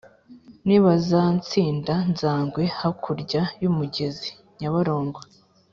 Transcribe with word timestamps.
nibazansinda 0.65 1.93
nzagwe 2.11 2.63
hakurya 2.79 3.41
y' 3.61 3.67
umugezi 3.71 4.29
(nyabarongo) 4.59 5.19